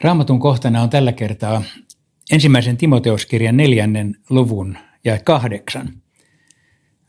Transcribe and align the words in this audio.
Raamatun 0.00 0.40
kohtana 0.40 0.82
on 0.82 0.90
tällä 0.90 1.12
kertaa 1.12 1.62
ensimmäisen 2.30 2.76
Timoteuskirjan 2.76 3.56
neljännen 3.56 4.16
luvun 4.30 4.78
ja 5.04 5.18
kahdeksan. 5.18 5.88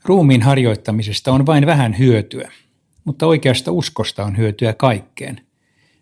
Ruumiin 0.04 0.42
harjoittamisesta 0.42 1.32
on 1.32 1.46
vain 1.46 1.66
vähän 1.66 1.98
hyötyä, 1.98 2.52
mutta 3.04 3.26
oikeasta 3.26 3.72
uskosta 3.72 4.24
on 4.24 4.36
hyötyä 4.36 4.72
kaikkeen, 4.72 5.40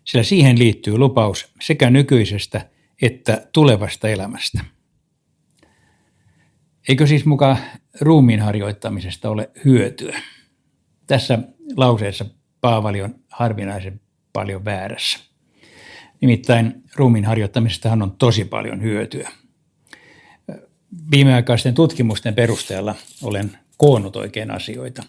sillä 0.03 0.23
siihen 0.23 0.59
liittyy 0.59 0.97
lupaus 0.97 1.53
sekä 1.61 1.89
nykyisestä 1.89 2.69
että 3.01 3.47
tulevasta 3.53 4.09
elämästä. 4.09 4.65
Eikö 6.89 7.07
siis 7.07 7.25
mukaan 7.25 7.57
ruumiin 8.01 8.39
harjoittamisesta 8.39 9.29
ole 9.29 9.49
hyötyä? 9.65 10.21
Tässä 11.07 11.39
lauseessa 11.77 12.25
Paavali 12.61 13.01
on 13.01 13.15
harvinaisen 13.29 14.01
paljon 14.33 14.65
väärässä. 14.65 15.30
Nimittäin 16.21 16.83
ruumiin 16.95 17.25
harjoittamisestahan 17.25 18.01
on 18.01 18.11
tosi 18.11 18.45
paljon 18.45 18.81
hyötyä. 18.81 19.29
Viimeaikaisten 21.11 21.73
tutkimusten 21.73 22.35
perusteella 22.35 22.95
olen 23.23 23.51
koonnut 23.77 24.15
oikein 24.15 24.51
asioita. 24.51 25.03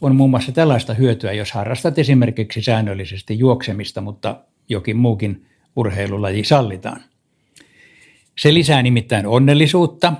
On 0.00 0.16
muun 0.16 0.30
muassa 0.30 0.52
tällaista 0.52 0.94
hyötyä, 0.94 1.32
jos 1.32 1.52
harrastat 1.52 1.98
esimerkiksi 1.98 2.62
säännöllisesti 2.62 3.38
juoksemista, 3.38 4.00
mutta 4.00 4.44
jokin 4.68 4.96
muukin 4.96 5.46
urheilulaji 5.76 6.44
sallitaan. 6.44 7.02
Se 8.38 8.54
lisää 8.54 8.82
nimittäin 8.82 9.26
onnellisuutta, 9.26 10.12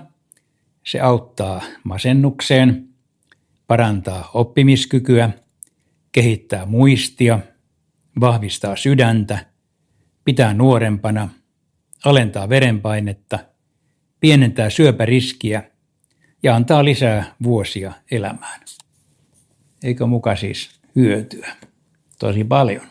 se 0.86 1.00
auttaa 1.00 1.62
masennukseen, 1.84 2.88
parantaa 3.66 4.30
oppimiskykyä, 4.34 5.30
kehittää 6.12 6.66
muistia, 6.66 7.38
vahvistaa 8.20 8.76
sydäntä, 8.76 9.49
pitää 10.24 10.54
nuorempana, 10.54 11.28
alentaa 12.04 12.48
verenpainetta, 12.48 13.38
pienentää 14.20 14.70
syöpäriskiä 14.70 15.62
ja 16.42 16.54
antaa 16.54 16.84
lisää 16.84 17.34
vuosia 17.42 17.92
elämään. 18.10 18.60
Eikö 19.84 20.06
muka 20.06 20.36
siis 20.36 20.80
hyötyä? 20.96 21.56
Tosi 22.18 22.44
paljon. 22.44 22.82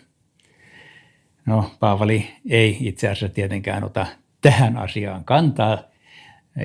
No, 1.45 1.71
Paavali 1.79 2.31
ei 2.49 2.77
itse 2.79 3.07
asiassa 3.07 3.35
tietenkään 3.35 3.83
ota 3.83 4.05
tähän 4.41 4.77
asiaan 4.77 5.23
kantaa. 5.23 5.83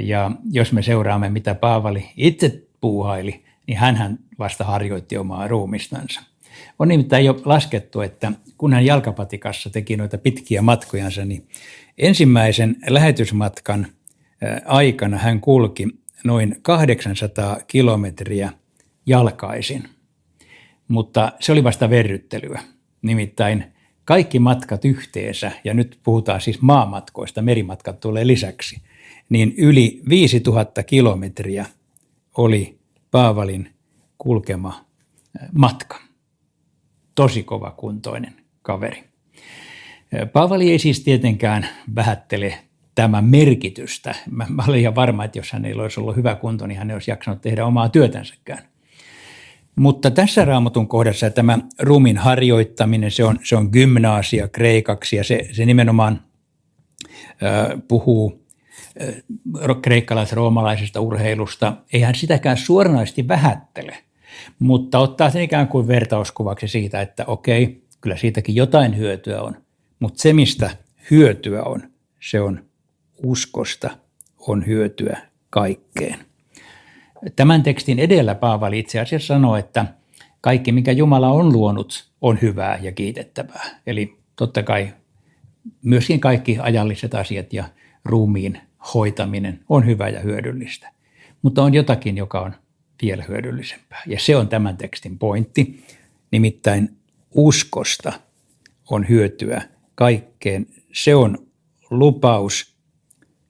Ja 0.01 0.31
jos 0.51 0.73
me 0.73 0.83
seuraamme, 0.83 1.31
mitä 1.31 1.55
Paavali 1.55 2.11
itse 2.17 2.63
puuhaili, 2.81 3.45
niin 3.67 3.79
hän 3.79 4.19
vasta 4.39 4.65
harjoitti 4.65 5.17
omaa 5.17 5.49
ruumistansa. 5.49 6.23
On 6.79 6.89
nimittäin 6.89 7.25
jo 7.25 7.43
laskettu, 7.45 8.01
että 8.01 8.33
kun 8.59 8.73
hän 8.73 8.87
jalkapatikassa 8.87 9.71
teki 9.71 9.97
noita 9.97 10.19
pitkiä 10.19 10.63
matkojansa, 10.63 11.25
niin 11.25 11.49
ensimmäisen 11.99 12.77
lähetysmatkan 12.89 13.87
aikana 14.65 15.19
hän 15.19 15.41
kulki 15.41 15.89
noin 16.25 16.57
800 16.63 17.59
kilometriä 17.67 18.53
jalkaisin. 19.07 19.85
Mutta 20.89 21.33
se 21.41 21.53
oli 21.53 21.65
vasta 21.65 21.91
verryttelyä. 21.91 22.63
Nimittäin 23.03 23.65
kaikki 24.05 24.39
matkat 24.39 24.85
yhteensä, 24.85 25.53
ja 25.65 25.75
nyt 25.75 25.99
puhutaan 26.03 26.41
siis 26.41 26.61
maamatkoista, 26.61 27.43
merimatkat 27.43 28.01
tulee 28.01 28.27
lisäksi, 28.27 28.83
niin 29.29 29.55
yli 29.57 30.03
5000 30.09 30.83
kilometriä 30.83 31.67
oli 32.37 32.79
Paavalin 33.11 33.71
kulkema 34.19 34.85
matka. 35.53 35.99
Tosi 37.15 37.43
kova 37.43 37.71
kuntoinen 37.71 38.35
kaveri. 38.63 39.05
Paavali 40.33 40.71
ei 40.71 40.79
siis 40.79 41.01
tietenkään 41.01 41.67
vähättele 41.95 42.59
tämän 42.95 43.25
merkitystä. 43.25 44.15
Mä, 44.31 44.47
mä 44.49 44.65
olen 44.69 44.81
ihan 44.81 44.95
varma, 44.95 45.25
että 45.25 45.39
jos 45.39 45.53
hän 45.53 45.65
ei 45.65 45.75
olisi 45.75 46.01
ollut 46.01 46.17
hyvä 46.17 46.35
kunto, 46.35 46.67
niin 46.67 46.79
hän 46.79 46.91
ei 46.91 46.95
olisi 46.95 47.11
jaksanut 47.11 47.41
tehdä 47.41 47.67
omaa 47.67 47.89
työtänsäkään. 47.89 48.63
Mutta 49.77 50.11
tässä 50.11 50.45
raamatun 50.45 50.89
kohdassa 50.89 51.31
tämä 51.31 51.59
rumin 51.79 52.19
harjoittaminen, 52.19 53.11
se 53.11 53.25
on, 53.25 53.39
se 53.43 53.57
on 53.57 53.69
gymnaasia 53.73 54.49
kreikaksi 54.49 55.17
ja 55.17 55.25
se, 55.25 55.49
se 55.53 55.65
nimenomaan 55.67 56.23
äh, 57.29 57.83
puhuu 57.89 58.45
äh, 59.03 59.77
kreikkalais-roomalaisesta 59.83 61.01
urheilusta. 61.01 61.77
Eihän 61.93 62.15
sitäkään 62.15 62.57
suoranaisesti 62.57 63.29
vähättele, 63.29 63.97
mutta 64.59 64.99
ottaa 64.99 65.31
sen 65.31 65.43
ikään 65.43 65.69
kuin 65.69 65.89
vertauskuvaksi 65.89 66.69
siitä, 66.69 67.01
että 67.01 67.25
okei, 67.27 67.83
kyllä 68.01 68.17
siitäkin 68.17 68.55
jotain 68.55 68.97
hyötyä 68.97 69.43
on, 69.43 69.57
mutta 70.01 70.23
se 70.23 70.33
mistä 70.33 70.71
hyötyä 71.11 71.63
on, 71.63 71.83
se 72.21 72.41
on 72.41 72.65
uskosta, 73.23 73.91
on 74.39 74.67
hyötyä 74.67 75.19
kaikkeen. 75.51 76.19
Tämän 77.37 77.63
tekstin 77.63 77.99
edellä 77.99 78.35
Paavali 78.35 78.79
itse 78.79 79.01
asiassa 79.01 79.35
sanoo, 79.35 79.57
että 79.57 79.87
kaikki, 80.41 80.73
mikä 80.73 80.93
Jumala 80.93 81.29
on 81.29 81.53
luonut, 81.53 82.11
on 82.21 82.39
hyvää 82.43 82.79
ja 82.83 82.93
kiitettävää. 82.93 83.81
Eli 83.87 84.17
totta 84.37 84.63
kai 84.63 84.95
myöskin 85.83 86.21
kaikki 86.21 86.59
ajalliset 86.61 87.15
asiat 87.15 87.53
ja 87.53 87.65
ruumiin 88.05 88.61
hoitaminen 88.95 89.61
on 89.69 89.87
hyvä 89.87 90.09
ja 90.09 90.21
hyödyllistä. 90.21 90.91
Mutta 91.43 91.63
on 91.63 91.75
jotakin, 91.75 92.17
joka 92.17 92.41
on 92.41 92.55
vielä 93.03 93.25
hyödyllisempää. 93.29 94.03
Ja 94.07 94.21
se 94.21 94.37
on 94.37 94.49
tämän 94.49 94.77
tekstin 94.77 95.19
pointti. 95.19 95.85
Nimittäin 96.31 96.97
uskosta 97.31 98.13
on 98.91 99.09
hyötyä 99.09 99.63
kaikkeen. 99.95 100.67
Se 100.93 101.15
on 101.15 101.47
lupaus 101.91 102.77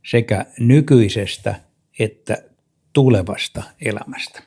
sekä 0.07 0.47
nykyisestä 0.59 1.61
että 1.99 2.45
tulevasta 2.93 3.63
elämästä. 3.81 4.43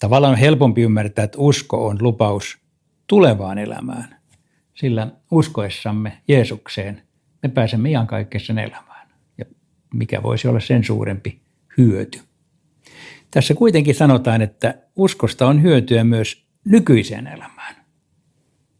Tavallaan 0.00 0.32
on 0.32 0.38
helpompi 0.38 0.82
ymmärtää, 0.82 1.24
että 1.24 1.38
usko 1.38 1.86
on 1.86 1.98
lupaus 2.00 2.58
tulevaan 3.06 3.58
elämään, 3.58 4.16
sillä 4.74 5.10
uskoessamme 5.30 6.22
Jeesukseen 6.28 7.02
me 7.42 7.48
pääsemme 7.48 7.90
iankaikkisen 7.90 8.58
elämään. 8.58 9.08
Ja 9.38 9.44
mikä 9.94 10.22
voisi 10.22 10.48
olla 10.48 10.60
sen 10.60 10.84
suurempi 10.84 11.40
hyöty. 11.78 12.20
Tässä 13.30 13.54
kuitenkin 13.54 13.94
sanotaan, 13.94 14.42
että 14.42 14.74
uskosta 14.96 15.46
on 15.46 15.62
hyötyä 15.62 16.04
myös 16.04 16.46
nykyiseen 16.64 17.26
elämään. 17.26 17.76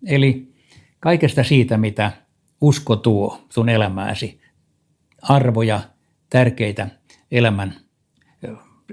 Eli 0.06 0.54
kaikesta 1.00 1.44
siitä, 1.44 1.76
mitä 1.76 2.12
usko 2.60 2.96
tuo 2.96 3.46
sun 3.48 3.68
elämääsi, 3.68 4.40
arvoja, 5.22 5.80
tärkeitä 6.30 6.88
elämän 7.30 7.74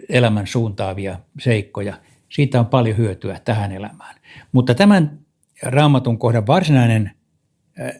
elämän 0.09 0.47
suuntaavia 0.47 1.19
seikkoja. 1.39 1.99
Siitä 2.29 2.59
on 2.59 2.65
paljon 2.65 2.97
hyötyä 2.97 3.39
tähän 3.45 3.71
elämään. 3.71 4.15
Mutta 4.51 4.75
tämän 4.75 5.19
raamatun 5.63 6.17
kohdan 6.17 6.47
varsinainen 6.47 7.11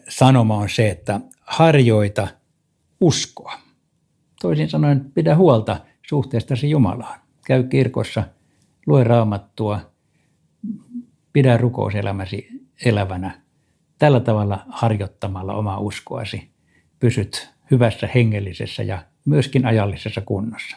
sanoma 0.08 0.56
on 0.56 0.68
se, 0.68 0.90
että 0.90 1.20
harjoita 1.40 2.28
uskoa. 3.00 3.52
Toisin 4.40 4.68
sanoen 4.68 5.12
pidä 5.14 5.36
huolta 5.36 5.80
suhteestasi 6.08 6.70
Jumalaan. 6.70 7.20
Käy 7.48 7.62
kirkossa, 7.62 8.24
lue 8.86 9.04
raamattua, 9.04 9.80
pidä 11.32 11.56
rukouselämäsi 11.56 12.48
elävänä. 12.84 13.40
Tällä 13.98 14.20
tavalla 14.20 14.64
harjoittamalla 14.68 15.54
omaa 15.54 15.78
uskoasi 15.80 16.50
pysyt 16.98 17.50
hyvässä 17.70 18.08
hengellisessä 18.14 18.82
ja 18.82 19.02
myöskin 19.24 19.66
ajallisessa 19.66 20.20
kunnossa. 20.20 20.76